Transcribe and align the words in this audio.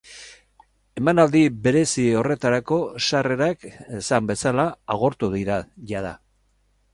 Emanaldi 1.01 1.41
berezi 1.67 2.05
horretarako 2.21 2.79
sarrerak, 3.09 3.67
esan 4.01 4.31
bezala, 4.33 4.67
agortu 4.97 5.31
dira 5.37 5.61
jada. 5.93 6.17